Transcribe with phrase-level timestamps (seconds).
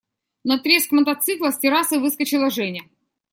[0.43, 2.81] На треск мотоцикла с террасы выскочила Женя.